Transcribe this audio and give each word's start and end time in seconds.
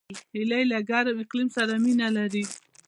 هیلۍ 0.33 0.63
له 0.71 0.79
ګرم 0.89 1.17
اقلیم 1.23 1.49
سره 1.57 1.73
مینه 1.83 2.07
لري 2.17 2.43